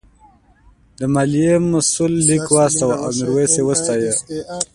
[0.99, 4.13] د مالیې مسوول لیک واستاوه او میرويس یې وستایه.